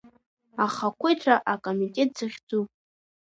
Ахақәиҭра 0.65 1.35
акомитет 1.53 2.11
захьӡу. 2.17 2.63